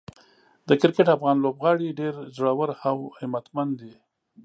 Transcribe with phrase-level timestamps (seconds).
[0.67, 3.93] د کرکټ افغان لوبغاړي ډېر زړور او همتمن دي.